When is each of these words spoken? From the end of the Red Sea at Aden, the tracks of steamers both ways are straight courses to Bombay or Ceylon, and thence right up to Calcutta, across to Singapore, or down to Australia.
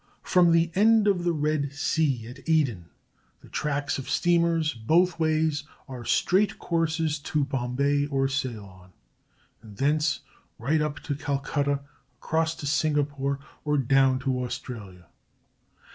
From 0.23 0.51
the 0.51 0.71
end 0.73 1.07
of 1.07 1.23
the 1.25 1.31
Red 1.31 1.73
Sea 1.73 2.25
at 2.27 2.39
Aden, 2.49 2.85
the 3.41 3.49
tracks 3.49 3.99
of 3.99 4.09
steamers 4.09 4.73
both 4.73 5.19
ways 5.19 5.63
are 5.87 6.03
straight 6.05 6.57
courses 6.57 7.19
to 7.19 7.45
Bombay 7.45 8.07
or 8.07 8.27
Ceylon, 8.27 8.93
and 9.61 9.77
thence 9.77 10.21
right 10.57 10.81
up 10.81 11.01
to 11.01 11.13
Calcutta, 11.13 11.81
across 12.17 12.55
to 12.55 12.65
Singapore, 12.65 13.37
or 13.63 13.77
down 13.77 14.17
to 14.21 14.43
Australia. 14.43 15.05